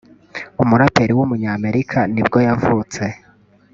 umuraperi 0.63 1.13
w’umunyamerika 1.17 1.99
nibwo 2.13 2.37
yavutse 2.47 3.03